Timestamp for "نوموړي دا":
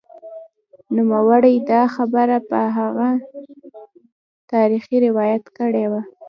0.95-1.81